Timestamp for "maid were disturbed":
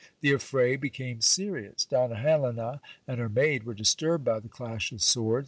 3.29-4.25